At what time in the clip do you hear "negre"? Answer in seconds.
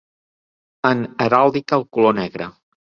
2.25-2.53